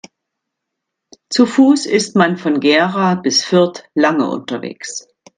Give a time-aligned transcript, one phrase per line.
[1.29, 5.07] Zu Fuß ist man von Gera bis Fürth lange unterwegs